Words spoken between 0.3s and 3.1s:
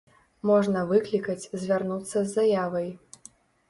Можна выклікаць, звярнуцца з заявай.